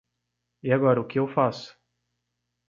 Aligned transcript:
E 0.67 0.71
agora 0.73 0.99
o 0.99 1.05
que 1.09 1.19
eu 1.19 1.27
faço? 1.27 1.77